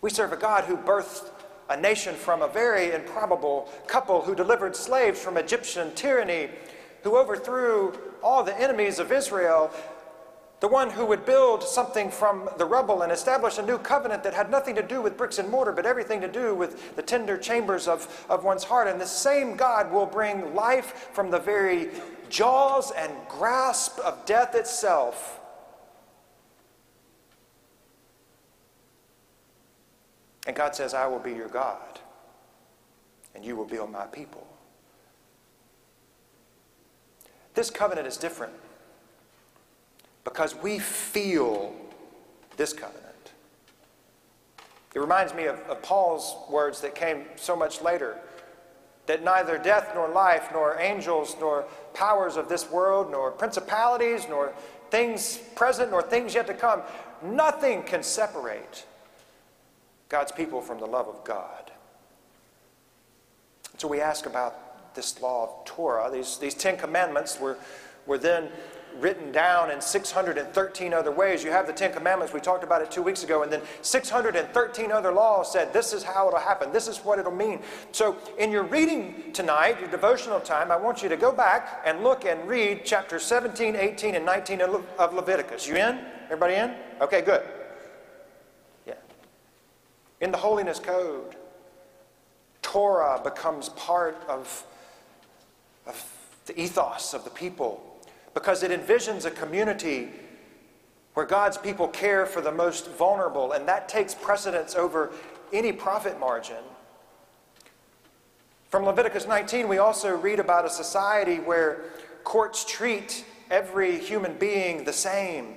We 0.00 0.10
serve 0.10 0.32
a 0.32 0.36
God 0.36 0.62
who 0.62 0.76
birthed 0.76 1.28
a 1.68 1.76
nation 1.76 2.14
from 2.14 2.40
a 2.40 2.46
very 2.46 2.92
improbable 2.92 3.68
couple 3.88 4.22
who 4.22 4.36
delivered 4.36 4.76
slaves 4.76 5.20
from 5.20 5.36
Egyptian 5.36 5.92
tyranny, 5.96 6.50
who 7.02 7.16
overthrew 7.16 7.98
all 8.22 8.44
the 8.44 8.56
enemies 8.60 9.00
of 9.00 9.10
Israel, 9.10 9.72
the 10.62 10.68
one 10.68 10.90
who 10.90 11.04
would 11.04 11.26
build 11.26 11.64
something 11.64 12.08
from 12.08 12.48
the 12.56 12.64
rubble 12.64 13.02
and 13.02 13.10
establish 13.10 13.58
a 13.58 13.66
new 13.66 13.78
covenant 13.78 14.22
that 14.22 14.32
had 14.32 14.48
nothing 14.48 14.76
to 14.76 14.82
do 14.82 15.02
with 15.02 15.16
bricks 15.16 15.40
and 15.40 15.48
mortar, 15.48 15.72
but 15.72 15.84
everything 15.84 16.20
to 16.20 16.28
do 16.28 16.54
with 16.54 16.94
the 16.94 17.02
tender 17.02 17.36
chambers 17.36 17.88
of, 17.88 18.24
of 18.30 18.44
one's 18.44 18.62
heart. 18.62 18.86
And 18.86 19.00
the 19.00 19.04
same 19.04 19.56
God 19.56 19.90
will 19.90 20.06
bring 20.06 20.54
life 20.54 21.08
from 21.12 21.32
the 21.32 21.40
very 21.40 21.88
jaws 22.30 22.92
and 22.92 23.12
grasp 23.28 23.98
of 23.98 24.24
death 24.24 24.54
itself. 24.54 25.40
And 30.46 30.54
God 30.54 30.76
says, 30.76 30.94
I 30.94 31.08
will 31.08 31.18
be 31.18 31.32
your 31.32 31.48
God, 31.48 31.98
and 33.34 33.44
you 33.44 33.56
will 33.56 33.64
be 33.64 33.78
my 33.78 34.06
people. 34.06 34.46
This 37.54 37.68
covenant 37.68 38.06
is 38.06 38.16
different 38.16 38.52
because 40.24 40.54
we 40.54 40.78
feel 40.78 41.74
this 42.56 42.72
covenant. 42.72 43.02
It 44.94 44.98
reminds 44.98 45.34
me 45.34 45.46
of, 45.46 45.58
of 45.62 45.82
Paul's 45.82 46.36
words 46.50 46.80
that 46.82 46.94
came 46.94 47.24
so 47.36 47.56
much 47.56 47.80
later 47.80 48.18
that 49.06 49.24
neither 49.24 49.58
death 49.58 49.90
nor 49.94 50.08
life, 50.08 50.48
nor 50.52 50.78
angels, 50.78 51.36
nor 51.40 51.64
powers 51.92 52.36
of 52.36 52.48
this 52.48 52.70
world, 52.70 53.10
nor 53.10 53.30
principalities, 53.30 54.26
nor 54.28 54.52
things 54.90 55.38
present, 55.56 55.90
nor 55.90 56.02
things 56.02 56.34
yet 56.34 56.46
to 56.46 56.54
come, 56.54 56.82
nothing 57.22 57.82
can 57.82 58.02
separate 58.02 58.84
God's 60.08 60.30
people 60.30 60.60
from 60.60 60.78
the 60.78 60.86
love 60.86 61.08
of 61.08 61.24
God. 61.24 61.72
So 63.78 63.88
we 63.88 64.00
ask 64.00 64.26
about 64.26 64.94
this 64.94 65.20
law 65.20 65.44
of 65.44 65.64
Torah. 65.64 66.10
These, 66.12 66.38
these 66.38 66.54
Ten 66.54 66.76
Commandments 66.76 67.40
were, 67.40 67.56
were 68.06 68.18
then 68.18 68.48
written 68.98 69.32
down 69.32 69.70
in 69.70 69.80
613 69.80 70.94
other 70.94 71.10
ways. 71.10 71.42
You 71.42 71.50
have 71.50 71.66
the 71.66 71.72
Ten 71.72 71.92
Commandments, 71.92 72.32
we 72.32 72.40
talked 72.40 72.64
about 72.64 72.82
it 72.82 72.90
two 72.90 73.02
weeks 73.02 73.24
ago, 73.24 73.42
and 73.42 73.52
then 73.52 73.62
613 73.82 74.92
other 74.92 75.12
laws 75.12 75.52
said 75.52 75.72
this 75.72 75.92
is 75.92 76.02
how 76.02 76.28
it'll 76.28 76.40
happen, 76.40 76.72
this 76.72 76.88
is 76.88 76.98
what 76.98 77.18
it'll 77.18 77.32
mean. 77.32 77.60
So, 77.92 78.16
in 78.38 78.50
your 78.50 78.64
reading 78.64 79.32
tonight, 79.32 79.80
your 79.80 79.90
devotional 79.90 80.40
time, 80.40 80.70
I 80.70 80.76
want 80.76 81.02
you 81.02 81.08
to 81.08 81.16
go 81.16 81.32
back 81.32 81.82
and 81.84 82.02
look 82.02 82.24
and 82.24 82.48
read 82.48 82.84
chapters 82.84 83.24
17, 83.24 83.76
18, 83.76 84.14
and 84.14 84.24
19 84.24 84.60
of 84.60 85.14
Leviticus. 85.14 85.66
You 85.66 85.76
in? 85.76 86.00
Everybody 86.24 86.54
in? 86.54 86.74
Okay, 87.00 87.22
good. 87.22 87.42
Yeah. 88.86 88.94
In 90.20 90.30
the 90.30 90.38
Holiness 90.38 90.78
Code, 90.78 91.36
Torah 92.62 93.20
becomes 93.22 93.68
part 93.70 94.16
of, 94.28 94.64
of 95.86 96.04
the 96.46 96.58
ethos 96.60 97.12
of 97.12 97.24
the 97.24 97.30
people 97.30 97.91
because 98.34 98.62
it 98.62 98.70
envisions 98.70 99.24
a 99.24 99.30
community 99.30 100.10
where 101.14 101.26
God's 101.26 101.58
people 101.58 101.88
care 101.88 102.24
for 102.24 102.40
the 102.40 102.52
most 102.52 102.90
vulnerable, 102.92 103.52
and 103.52 103.68
that 103.68 103.88
takes 103.88 104.14
precedence 104.14 104.74
over 104.74 105.12
any 105.52 105.72
profit 105.72 106.18
margin. 106.18 106.62
From 108.70 108.84
Leviticus 108.84 109.26
19, 109.26 109.68
we 109.68 109.76
also 109.78 110.16
read 110.16 110.40
about 110.40 110.64
a 110.64 110.70
society 110.70 111.36
where 111.36 111.84
courts 112.24 112.64
treat 112.64 113.24
every 113.50 113.98
human 113.98 114.38
being 114.38 114.84
the 114.84 114.92
same. 114.92 115.56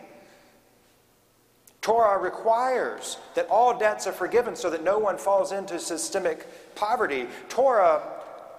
Torah 1.79 2.19
requires 2.19 3.19
that 3.35 3.47
all 3.47 3.77
debts 3.77 4.07
are 4.07 4.11
forgiven 4.11 4.55
so 4.55 4.69
that 4.69 4.83
no 4.83 4.97
one 4.97 5.17
falls 5.17 5.51
into 5.53 5.79
systemic 5.79 6.75
poverty. 6.75 7.27
Torah 7.47 8.01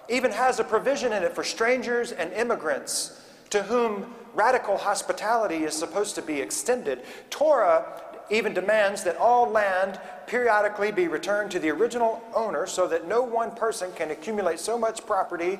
even 0.09 0.31
has 0.31 0.59
a 0.59 0.63
provision 0.63 1.13
in 1.13 1.21
it 1.21 1.35
for 1.35 1.43
strangers 1.43 2.11
and 2.11 2.31
immigrants 2.33 3.21
to 3.49 3.63
whom 3.63 4.13
radical 4.33 4.77
hospitality 4.77 5.63
is 5.63 5.73
supposed 5.73 6.15
to 6.15 6.21
be 6.21 6.39
extended. 6.41 7.03
Torah 7.29 7.85
even 8.29 8.53
demands 8.53 9.03
that 9.03 9.17
all 9.17 9.49
land 9.49 9.99
periodically 10.27 10.91
be 10.91 11.07
returned 11.07 11.49
to 11.51 11.59
the 11.59 11.69
original 11.69 12.21
owner 12.35 12.67
so 12.67 12.87
that 12.87 13.07
no 13.07 13.21
one 13.21 13.51
person 13.51 13.91
can 13.93 14.11
accumulate 14.11 14.59
so 14.59 14.77
much 14.77 15.05
property 15.05 15.59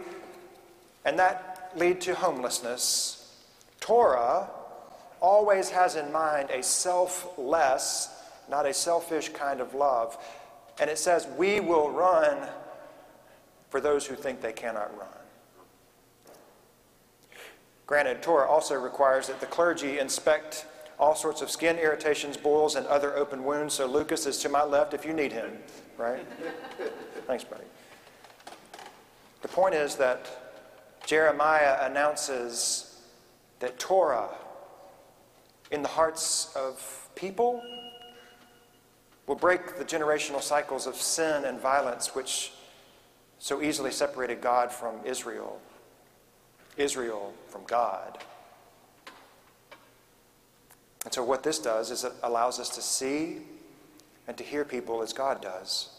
and 1.05 1.17
that 1.17 1.71
lead 1.75 2.01
to 2.01 2.13
homelessness. 2.13 3.35
Torah 3.79 4.49
always 5.21 5.69
has 5.69 5.95
in 5.95 6.11
mind 6.11 6.49
a 6.49 6.61
selfless, 6.61 8.09
not 8.49 8.65
a 8.65 8.73
selfish 8.73 9.29
kind 9.29 9.61
of 9.61 9.73
love. 9.73 10.17
And 10.79 10.89
it 10.89 10.97
says, 10.97 11.27
We 11.37 11.59
will 11.59 11.89
run 11.89 12.37
for 13.69 13.81
those 13.81 14.05
who 14.05 14.15
think 14.15 14.41
they 14.41 14.53
cannot 14.53 14.95
run. 14.97 15.16
Granted, 17.87 18.21
Torah 18.21 18.47
also 18.47 18.75
requires 18.75 19.27
that 19.27 19.39
the 19.39 19.45
clergy 19.45 19.97
inspect 19.97 20.65
all 20.99 21.15
sorts 21.15 21.41
of 21.41 21.49
skin 21.49 21.77
irritations, 21.77 22.35
boils, 22.35 22.75
and 22.75 22.85
other 22.87 23.15
open 23.15 23.45
wounds. 23.45 23.75
So 23.75 23.87
Lucas 23.87 24.25
is 24.25 24.37
to 24.39 24.49
my 24.49 24.63
left 24.63 24.93
if 24.93 25.05
you 25.05 25.13
need 25.13 25.31
him, 25.31 25.57
right? 25.97 26.25
Thanks, 27.27 27.45
buddy. 27.45 27.63
The 29.41 29.47
point 29.47 29.73
is 29.73 29.95
that 29.95 30.27
Jeremiah 31.05 31.77
announces 31.89 32.99
that 33.59 33.79
Torah 33.79 34.29
in 35.71 35.81
the 35.81 35.87
hearts 35.87 36.53
of 36.55 37.09
people 37.15 37.61
will 39.27 39.35
break 39.35 39.77
the 39.77 39.85
generational 39.85 40.41
cycles 40.41 40.87
of 40.87 40.95
sin 40.95 41.45
and 41.45 41.59
violence 41.59 42.13
which 42.15 42.51
so 43.39 43.61
easily 43.61 43.91
separated 43.91 44.41
God 44.41 44.71
from 44.71 44.95
Israel. 45.05 45.61
Israel 46.77 47.33
from 47.47 47.63
God. 47.65 48.17
And 51.05 51.13
so, 51.13 51.23
what 51.23 51.43
this 51.43 51.59
does 51.59 51.91
is 51.91 52.03
it 52.03 52.11
allows 52.23 52.59
us 52.59 52.69
to 52.69 52.81
see 52.81 53.37
and 54.27 54.37
to 54.37 54.43
hear 54.43 54.65
people 54.65 55.01
as 55.01 55.13
God 55.13 55.41
does. 55.41 55.89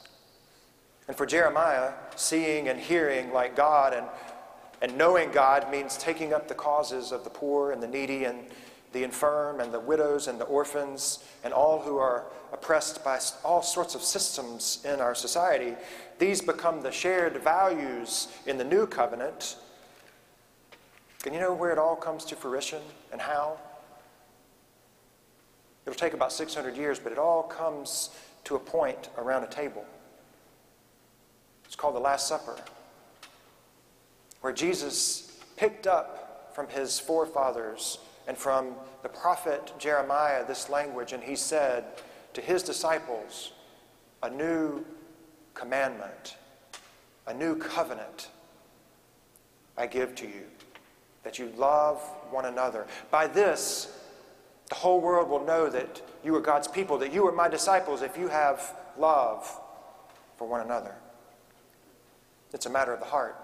And 1.08 1.16
for 1.16 1.25
Jeremiah, 1.25 1.92
seeing 2.16 2.68
and 2.68 2.78
hearing 2.78 3.32
like 3.32 3.56
God 3.56 3.94
and, 3.94 4.06
and 4.82 4.99
knowing 4.99 5.30
God 5.30 5.70
means 5.70 5.97
taking 5.97 6.35
up 6.35 6.47
the 6.47 6.54
causes 6.54 7.11
of 7.11 7.25
the 7.25 7.30
poor 7.30 7.73
and 7.73 7.82
the 7.82 7.88
needy 7.88 8.25
and 8.25 8.40
the 8.92 9.02
infirm 9.02 9.61
and 9.61 9.73
the 9.73 9.80
widows 9.80 10.28
and 10.28 10.38
the 10.38 10.44
orphans 10.44 11.25
and 11.42 11.52
all 11.52 11.80
who 11.80 11.97
are 11.97 12.25
oppressed 12.52 13.02
by 13.04 13.18
all 13.44 13.62
sorts 13.62 13.94
of 13.94 14.02
systems 14.02 14.85
in 14.85 15.00
our 15.00 15.14
society. 15.14 15.75
These 16.18 16.42
become 16.42 16.82
the 16.82 16.92
shared 16.92 17.42
values 17.42 18.28
in 18.47 18.58
the 18.58 18.64
new 18.64 18.87
covenant 18.87 19.56
and 21.25 21.35
you 21.35 21.41
know 21.41 21.53
where 21.53 21.71
it 21.73 21.79
all 21.79 21.97
comes 21.97 22.25
to 22.27 22.37
fruition 22.37 22.81
and 23.13 23.21
how? 23.21 23.59
It'll 25.85 25.99
take 25.99 26.15
about 26.15 26.33
600 26.33 26.77
years, 26.77 26.99
but 26.99 27.13
it 27.13 27.19
all 27.19 27.43
comes 27.43 28.11
to 28.45 28.57
a 28.57 28.59
point 28.59 29.09
around 29.19 29.43
a 29.43 29.49
table. 29.49 29.85
It's 31.65 31.77
called 31.77 31.95
the 31.95 32.01
Last 32.01 32.29
Supper, 32.29 32.57
where 34.41 34.53
Jesus 34.53 35.39
picked 35.57 35.87
up 35.87 36.53
from 36.55 36.69
his 36.69 37.01
forefathers 37.01 37.99
and 38.27 38.37
from 38.37 38.75
the 39.03 39.09
prophet 39.09 39.73
Jeremiah 39.79 40.47
this 40.47 40.69
language, 40.69 41.13
and 41.13 41.23
he 41.23 41.37
said 41.37 41.85
to 42.35 42.41
his 42.41 42.63
disciples, 42.63 43.53
A 44.23 44.31
new 44.31 44.85
commandment, 45.55 46.37
a 47.27 47.35
new 47.35 47.57
covenant 47.57 48.29
I 49.77 49.87
give 49.87 50.15
to 50.17 50.27
you 50.27 50.45
that 51.25 51.39
you 51.39 51.53
love 51.57 52.01
one 52.31 52.45
another. 52.45 52.87
By 53.11 53.27
this, 53.27 53.99
the 54.69 54.75
whole 54.75 55.01
world 55.01 55.29
will 55.29 55.45
know 55.45 55.69
that 55.71 56.03
you 56.25 56.35
are 56.35 56.41
God's 56.41 56.69
people, 56.69 56.99
that 56.99 57.13
you 57.13 57.27
are 57.27 57.33
my 57.33 57.49
disciples 57.49 58.03
if 58.03 58.17
you 58.17 58.29
have 58.29 58.75
love 58.99 59.49
for 60.37 60.47
one 60.47 60.61
another. 60.61 60.95
It's 62.53 62.67
a 62.67 62.71
matter 62.71 62.93
of 62.93 63.01
the 63.01 63.07
heart. 63.07 63.37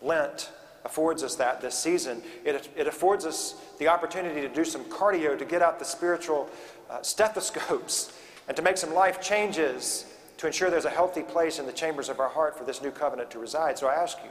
Lent 0.00 0.50
affords 0.84 1.22
us 1.22 1.34
that 1.36 1.60
this 1.60 1.74
season. 1.76 2.22
It, 2.44 2.68
it 2.76 2.86
affords 2.86 3.26
us 3.26 3.56
the 3.78 3.88
opportunity 3.88 4.40
to 4.40 4.48
do 4.48 4.64
some 4.64 4.84
cardio, 4.84 5.38
to 5.38 5.44
get 5.44 5.62
out 5.62 5.78
the 5.78 5.84
spiritual 5.84 6.48
uh, 6.88 7.02
stethoscopes, 7.02 8.12
and 8.48 8.56
to 8.56 8.62
make 8.62 8.78
some 8.78 8.94
life 8.94 9.20
changes 9.20 10.06
to 10.38 10.46
ensure 10.46 10.70
there's 10.70 10.84
a 10.84 10.90
healthy 10.90 11.22
place 11.22 11.58
in 11.58 11.66
the 11.66 11.72
chambers 11.72 12.08
of 12.08 12.20
our 12.20 12.28
heart 12.28 12.56
for 12.56 12.64
this 12.64 12.82
new 12.82 12.90
covenant 12.90 13.30
to 13.30 13.38
reside. 13.38 13.78
So 13.78 13.88
I 13.88 13.94
ask 13.94 14.18
you, 14.22 14.30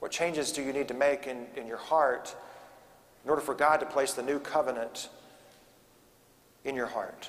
what 0.00 0.10
changes 0.10 0.50
do 0.50 0.62
you 0.62 0.72
need 0.72 0.88
to 0.88 0.94
make 0.94 1.26
in, 1.26 1.46
in 1.56 1.66
your 1.66 1.76
heart 1.76 2.34
in 3.24 3.30
order 3.30 3.42
for 3.42 3.54
God 3.54 3.78
to 3.80 3.86
place 3.86 4.14
the 4.14 4.22
new 4.22 4.38
covenant 4.38 5.08
in 6.64 6.74
your 6.74 6.86
heart? 6.86 7.28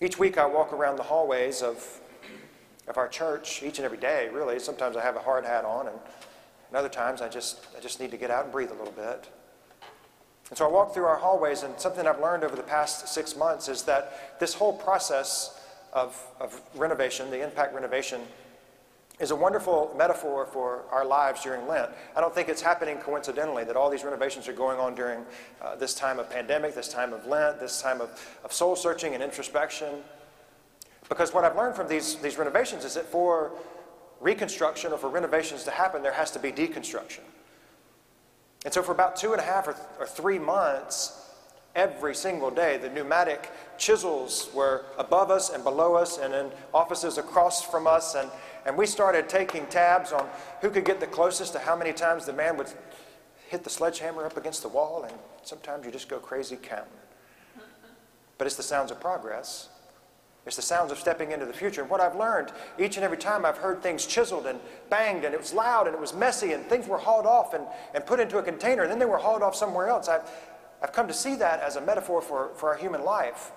Each 0.00 0.18
week 0.18 0.36
I 0.36 0.46
walk 0.46 0.72
around 0.72 0.96
the 0.96 1.04
hallways 1.04 1.62
of, 1.62 2.00
of 2.88 2.98
our 2.98 3.06
church, 3.06 3.62
each 3.62 3.78
and 3.78 3.84
every 3.84 3.98
day, 3.98 4.28
really. 4.32 4.58
Sometimes 4.58 4.96
I 4.96 5.02
have 5.02 5.14
a 5.14 5.20
hard 5.20 5.44
hat 5.44 5.64
on, 5.64 5.86
and, 5.86 5.96
and 6.68 6.76
other 6.76 6.88
times 6.88 7.22
I 7.22 7.28
just, 7.28 7.66
I 7.76 7.80
just 7.80 8.00
need 8.00 8.10
to 8.10 8.16
get 8.16 8.30
out 8.30 8.42
and 8.42 8.52
breathe 8.52 8.70
a 8.70 8.74
little 8.74 8.92
bit. 8.92 9.28
And 10.48 10.58
so 10.58 10.68
I 10.68 10.70
walk 10.70 10.92
through 10.92 11.04
our 11.04 11.16
hallways, 11.16 11.62
and 11.62 11.78
something 11.78 12.04
I've 12.04 12.20
learned 12.20 12.42
over 12.42 12.56
the 12.56 12.62
past 12.64 13.06
six 13.08 13.36
months 13.36 13.68
is 13.68 13.84
that 13.84 14.38
this 14.40 14.54
whole 14.54 14.72
process 14.72 15.58
of, 15.92 16.20
of 16.40 16.60
renovation, 16.74 17.30
the 17.30 17.42
impact 17.42 17.72
renovation, 17.72 18.22
is 19.22 19.30
a 19.30 19.36
wonderful 19.36 19.94
metaphor 19.96 20.44
for 20.46 20.82
our 20.90 21.04
lives 21.06 21.44
during 21.44 21.68
Lent. 21.68 21.88
I 22.16 22.20
don't 22.20 22.34
think 22.34 22.48
it's 22.48 22.60
happening 22.60 22.98
coincidentally 22.98 23.62
that 23.62 23.76
all 23.76 23.88
these 23.88 24.02
renovations 24.02 24.48
are 24.48 24.52
going 24.52 24.80
on 24.80 24.96
during 24.96 25.24
uh, 25.62 25.76
this 25.76 25.94
time 25.94 26.18
of 26.18 26.28
pandemic, 26.28 26.74
this 26.74 26.88
time 26.88 27.12
of 27.12 27.24
Lent, 27.24 27.60
this 27.60 27.80
time 27.80 28.00
of, 28.00 28.10
of 28.42 28.52
soul 28.52 28.74
searching 28.74 29.14
and 29.14 29.22
introspection. 29.22 30.02
Because 31.08 31.32
what 31.32 31.44
I've 31.44 31.54
learned 31.54 31.76
from 31.76 31.86
these, 31.86 32.16
these 32.16 32.36
renovations 32.36 32.84
is 32.84 32.94
that 32.94 33.06
for 33.06 33.52
reconstruction 34.20 34.92
or 34.92 34.98
for 34.98 35.08
renovations 35.08 35.62
to 35.64 35.70
happen, 35.70 36.02
there 36.02 36.12
has 36.12 36.32
to 36.32 36.40
be 36.40 36.50
deconstruction. 36.50 37.20
And 38.64 38.74
so, 38.74 38.82
for 38.82 38.92
about 38.92 39.14
two 39.14 39.32
and 39.32 39.40
a 39.40 39.44
half 39.44 39.68
or, 39.68 39.72
th- 39.72 39.86
or 40.00 40.06
three 40.06 40.38
months, 40.38 41.30
every 41.74 42.14
single 42.14 42.50
day, 42.50 42.76
the 42.76 42.88
pneumatic 42.88 43.50
chisels 43.78 44.50
were 44.54 44.84
above 44.98 45.30
us 45.30 45.50
and 45.50 45.64
below 45.64 45.94
us 45.94 46.18
and 46.18 46.34
in 46.34 46.50
offices 46.74 47.18
across 47.18 47.62
from 47.62 47.86
us. 47.86 48.14
And, 48.14 48.30
and 48.64 48.76
we 48.76 48.86
started 48.86 49.28
taking 49.28 49.66
tabs 49.66 50.12
on 50.12 50.28
who 50.60 50.70
could 50.70 50.84
get 50.84 51.00
the 51.00 51.06
closest 51.06 51.52
to 51.54 51.58
how 51.58 51.76
many 51.76 51.92
times 51.92 52.26
the 52.26 52.32
man 52.32 52.56
would 52.56 52.68
hit 53.48 53.64
the 53.64 53.70
sledgehammer 53.70 54.24
up 54.24 54.36
against 54.36 54.62
the 54.62 54.68
wall. 54.68 55.04
And 55.04 55.14
sometimes 55.42 55.84
you 55.84 55.92
just 55.92 56.08
go 56.08 56.18
crazy 56.18 56.56
counting. 56.60 56.92
But 58.38 58.46
it's 58.46 58.56
the 58.56 58.62
sounds 58.62 58.90
of 58.90 59.00
progress. 59.00 59.68
It's 60.46 60.56
the 60.56 60.62
sounds 60.62 60.90
of 60.90 60.98
stepping 60.98 61.30
into 61.30 61.46
the 61.46 61.52
future. 61.52 61.82
And 61.82 61.90
what 61.90 62.00
I've 62.00 62.16
learned 62.16 62.50
each 62.78 62.96
and 62.96 63.04
every 63.04 63.16
time 63.16 63.44
I've 63.44 63.58
heard 63.58 63.82
things 63.82 64.06
chiseled 64.06 64.46
and 64.46 64.58
banged, 64.90 65.24
and 65.24 65.34
it 65.34 65.40
was 65.40 65.52
loud 65.52 65.86
and 65.86 65.94
it 65.94 66.00
was 66.00 66.14
messy, 66.14 66.52
and 66.52 66.64
things 66.66 66.88
were 66.88 66.98
hauled 66.98 67.26
off 67.26 67.54
and, 67.54 67.64
and 67.94 68.04
put 68.04 68.18
into 68.18 68.38
a 68.38 68.42
container, 68.42 68.82
and 68.82 68.90
then 68.90 68.98
they 68.98 69.04
were 69.04 69.18
hauled 69.18 69.42
off 69.42 69.54
somewhere 69.54 69.88
else. 69.88 70.08
I've, 70.08 70.28
I've 70.82 70.92
come 70.92 71.06
to 71.06 71.14
see 71.14 71.36
that 71.36 71.60
as 71.60 71.76
a 71.76 71.80
metaphor 71.80 72.20
for, 72.20 72.50
for 72.56 72.70
our 72.70 72.76
human 72.76 73.04
life. 73.04 73.52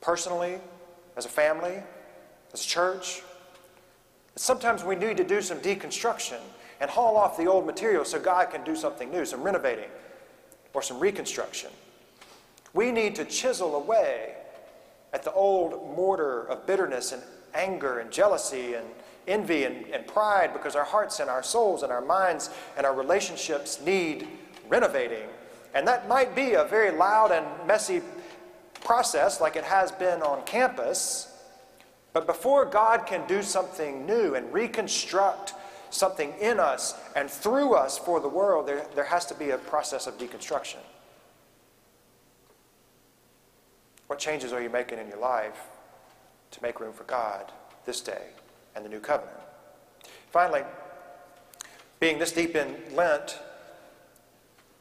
Personally, 0.00 0.58
as 1.16 1.24
a 1.24 1.28
family, 1.28 1.82
as 2.52 2.64
a 2.64 2.68
church. 2.68 3.22
Sometimes 4.38 4.84
we 4.84 4.94
need 4.94 5.16
to 5.16 5.24
do 5.24 5.42
some 5.42 5.58
deconstruction 5.58 6.38
and 6.80 6.88
haul 6.88 7.16
off 7.16 7.36
the 7.36 7.46
old 7.46 7.66
material 7.66 8.04
so 8.04 8.20
God 8.20 8.50
can 8.50 8.62
do 8.62 8.76
something 8.76 9.10
new, 9.10 9.24
some 9.24 9.42
renovating 9.42 9.90
or 10.74 10.80
some 10.80 11.00
reconstruction. 11.00 11.70
We 12.72 12.92
need 12.92 13.16
to 13.16 13.24
chisel 13.24 13.74
away 13.74 14.34
at 15.12 15.24
the 15.24 15.32
old 15.32 15.96
mortar 15.96 16.44
of 16.44 16.66
bitterness 16.66 17.10
and 17.10 17.20
anger 17.52 17.98
and 17.98 18.12
jealousy 18.12 18.74
and 18.74 18.86
envy 19.26 19.64
and, 19.64 19.86
and 19.86 20.06
pride 20.06 20.52
because 20.52 20.76
our 20.76 20.84
hearts 20.84 21.18
and 21.18 21.28
our 21.28 21.42
souls 21.42 21.82
and 21.82 21.90
our 21.90 22.00
minds 22.00 22.50
and 22.76 22.86
our 22.86 22.94
relationships 22.94 23.80
need 23.80 24.28
renovating. 24.68 25.26
And 25.74 25.86
that 25.88 26.06
might 26.06 26.36
be 26.36 26.52
a 26.52 26.62
very 26.62 26.92
loud 26.92 27.32
and 27.32 27.44
messy 27.66 28.02
process 28.84 29.40
like 29.40 29.56
it 29.56 29.64
has 29.64 29.90
been 29.90 30.22
on 30.22 30.44
campus. 30.44 31.34
But 32.18 32.26
before 32.26 32.64
God 32.64 33.06
can 33.06 33.24
do 33.28 33.44
something 33.44 34.04
new 34.04 34.34
and 34.34 34.52
reconstruct 34.52 35.54
something 35.90 36.34
in 36.40 36.58
us 36.58 36.94
and 37.14 37.30
through 37.30 37.74
us 37.74 37.96
for 37.96 38.18
the 38.18 38.28
world, 38.28 38.66
there, 38.66 38.84
there 38.96 39.04
has 39.04 39.24
to 39.26 39.36
be 39.36 39.50
a 39.50 39.56
process 39.56 40.08
of 40.08 40.18
deconstruction. 40.18 40.78
What 44.08 44.18
changes 44.18 44.52
are 44.52 44.60
you 44.60 44.68
making 44.68 44.98
in 44.98 45.06
your 45.06 45.20
life 45.20 45.60
to 46.50 46.60
make 46.60 46.80
room 46.80 46.92
for 46.92 47.04
God 47.04 47.52
this 47.84 48.00
day 48.00 48.24
and 48.74 48.84
the 48.84 48.88
new 48.88 48.98
covenant? 48.98 49.38
Finally, 50.32 50.64
being 52.00 52.18
this 52.18 52.32
deep 52.32 52.56
in 52.56 52.74
Lent, 52.96 53.38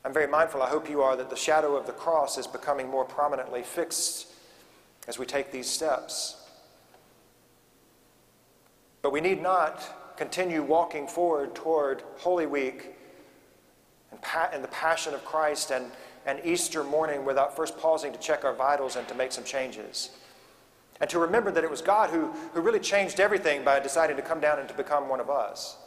I'm 0.03 0.11
very 0.11 0.25
mindful, 0.25 0.63
I 0.63 0.69
hope 0.69 0.89
you 0.89 1.03
are, 1.03 1.15
that 1.15 1.29
the 1.29 1.35
shadow 1.35 1.75
of 1.75 1.85
the 1.85 1.93
cross 1.93 2.39
is 2.39 2.47
becoming 2.47 2.89
more 2.89 3.05
prominently 3.05 3.61
fixed 3.61 4.25
as 5.07 5.19
we 5.19 5.27
take 5.27 5.51
these 5.51 5.69
steps. 5.69 6.45
But 9.01 9.11
we 9.11 9.21
need 9.21 9.41
not 9.41 10.15
continue 10.17 10.63
walking 10.63 11.07
forward 11.07 11.55
toward 11.55 12.03
Holy 12.17 12.45
Week 12.45 12.95
and, 14.11 14.21
pa- 14.21 14.49
and 14.51 14.63
the 14.63 14.69
Passion 14.69 15.13
of 15.13 15.23
Christ 15.23 15.71
and, 15.71 15.91
and 16.25 16.39
Easter 16.43 16.83
morning 16.83 17.23
without 17.23 17.55
first 17.55 17.77
pausing 17.77 18.11
to 18.11 18.19
check 18.19 18.43
our 18.43 18.53
vitals 18.53 18.95
and 18.95 19.07
to 19.07 19.15
make 19.15 19.31
some 19.31 19.43
changes. 19.43 20.09
And 20.99 21.09
to 21.11 21.19
remember 21.19 21.51
that 21.51 21.63
it 21.63 21.69
was 21.69 21.81
God 21.81 22.09
who, 22.09 22.31
who 22.53 22.61
really 22.61 22.79
changed 22.79 23.19
everything 23.19 23.63
by 23.63 23.79
deciding 23.79 24.15
to 24.15 24.23
come 24.23 24.39
down 24.39 24.59
and 24.59 24.67
to 24.67 24.73
become 24.73 25.07
one 25.07 25.19
of 25.19 25.29
us. 25.29 25.77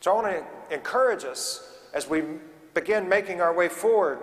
So 0.00 0.12
I 0.12 0.14
want 0.14 0.26
to 0.68 0.74
encourage 0.74 1.24
us 1.24 1.78
as 1.92 2.08
we 2.08 2.22
begin 2.72 3.08
making 3.08 3.40
our 3.40 3.54
way 3.54 3.68
forward 3.68 4.18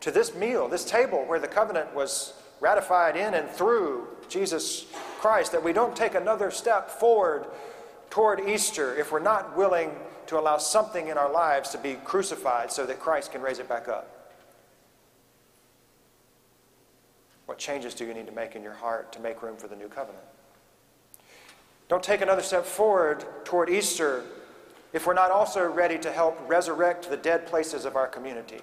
to 0.00 0.10
this 0.10 0.34
meal, 0.34 0.68
this 0.68 0.84
table 0.84 1.24
where 1.24 1.38
the 1.38 1.48
covenant 1.48 1.94
was 1.94 2.34
ratified 2.60 3.16
in 3.16 3.34
and 3.34 3.48
through 3.48 4.08
Jesus 4.28 4.86
Christ, 5.18 5.52
that 5.52 5.62
we 5.62 5.72
don't 5.72 5.96
take 5.96 6.14
another 6.14 6.50
step 6.50 6.90
forward 6.90 7.46
toward 8.10 8.40
Easter 8.48 8.94
if 8.96 9.12
we're 9.12 9.18
not 9.18 9.56
willing 9.56 9.90
to 10.26 10.38
allow 10.38 10.58
something 10.58 11.08
in 11.08 11.18
our 11.18 11.30
lives 11.30 11.70
to 11.70 11.78
be 11.78 11.94
crucified 12.04 12.72
so 12.72 12.86
that 12.86 13.00
Christ 13.00 13.32
can 13.32 13.40
raise 13.42 13.58
it 13.58 13.68
back 13.68 13.88
up. 13.88 14.12
What 17.46 17.58
changes 17.58 17.94
do 17.94 18.04
you 18.04 18.12
need 18.12 18.26
to 18.26 18.32
make 18.32 18.56
in 18.56 18.62
your 18.62 18.72
heart 18.72 19.12
to 19.12 19.20
make 19.20 19.42
room 19.42 19.56
for 19.56 19.68
the 19.68 19.76
new 19.76 19.88
covenant? 19.88 20.24
Don't 21.88 22.02
take 22.02 22.20
another 22.20 22.42
step 22.42 22.64
forward 22.64 23.24
toward 23.44 23.70
Easter 23.70 24.24
if 24.92 25.06
we're 25.06 25.14
not 25.14 25.30
also 25.30 25.64
ready 25.64 25.98
to 25.98 26.10
help 26.10 26.38
resurrect 26.48 27.08
the 27.08 27.16
dead 27.16 27.46
places 27.46 27.84
of 27.84 27.96
our 27.96 28.08
community. 28.08 28.62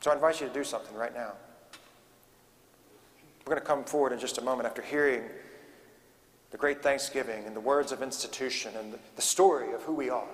So 0.00 0.10
I 0.10 0.14
invite 0.14 0.40
you 0.40 0.48
to 0.48 0.52
do 0.52 0.64
something 0.64 0.96
right 0.96 1.14
now. 1.14 1.32
We're 3.44 3.54
going 3.54 3.62
to 3.62 3.66
come 3.66 3.84
forward 3.84 4.12
in 4.12 4.18
just 4.18 4.38
a 4.38 4.42
moment 4.42 4.66
after 4.66 4.82
hearing 4.82 5.22
the 6.50 6.56
great 6.56 6.82
thanksgiving 6.82 7.44
and 7.46 7.56
the 7.56 7.60
words 7.60 7.92
of 7.92 8.02
institution 8.02 8.72
and 8.78 8.94
the, 9.16 9.22
story 9.22 9.72
of 9.72 9.82
who 9.82 9.94
we 9.94 10.10
are. 10.10 10.28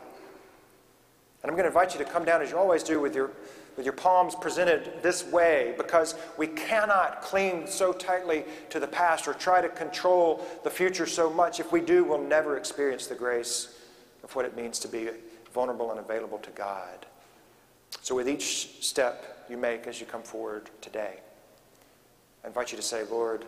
And 1.42 1.50
I'm 1.50 1.56
going 1.56 1.64
to 1.64 1.68
invite 1.68 1.94
you 1.94 2.04
to 2.04 2.10
come 2.10 2.24
down 2.24 2.42
as 2.42 2.50
you 2.50 2.58
always 2.58 2.82
do 2.82 3.00
with 3.00 3.14
your 3.14 3.30
with 3.78 3.86
your 3.86 3.94
palms 3.94 4.34
presented 4.34 4.92
this 5.02 5.24
way 5.24 5.72
because 5.76 6.16
we 6.36 6.48
cannot 6.48 7.22
cling 7.22 7.64
so 7.68 7.92
tightly 7.92 8.44
to 8.70 8.80
the 8.80 8.88
past 8.88 9.28
or 9.28 9.34
try 9.34 9.60
to 9.60 9.68
control 9.68 10.44
the 10.64 10.70
future 10.70 11.06
so 11.06 11.30
much. 11.30 11.60
If 11.60 11.70
we 11.70 11.80
do, 11.80 12.02
we'll 12.02 12.20
never 12.20 12.58
experience 12.58 13.06
the 13.06 13.14
grace 13.14 13.78
of 14.24 14.34
what 14.34 14.44
it 14.44 14.56
means 14.56 14.80
to 14.80 14.88
be 14.88 15.10
vulnerable 15.54 15.92
and 15.92 16.00
available 16.00 16.38
to 16.38 16.50
God. 16.50 17.06
So, 18.02 18.16
with 18.16 18.28
each 18.28 18.84
step 18.84 19.46
you 19.48 19.56
make 19.56 19.86
as 19.86 20.00
you 20.00 20.06
come 20.06 20.22
forward 20.22 20.70
today, 20.80 21.20
I 22.44 22.46
invite 22.46 22.72
you 22.72 22.77
to 22.77 22.83
say, 22.83 23.05
Lord, 23.05 23.44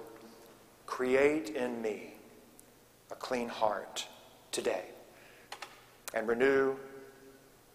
create 0.86 1.50
in 1.50 1.80
me 1.80 2.14
a 3.10 3.14
clean 3.14 3.48
heart 3.48 4.06
today 4.52 4.86
and 6.14 6.26
renew 6.26 6.74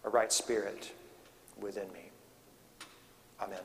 a 0.04 0.08
right 0.08 0.32
spirit 0.32 0.92
within 1.58 1.90
me. 1.92 2.10
Amen. 3.40 3.60